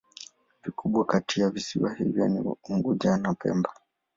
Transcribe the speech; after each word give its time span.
Vikubwa 0.63 1.05
kati 1.05 1.41
ya 1.41 1.49
visiwa 1.49 1.93
hivyo 1.95 2.27
ni 2.27 2.55
Unguja 2.69 3.17
na 3.17 3.33
Pemba. 3.33 3.73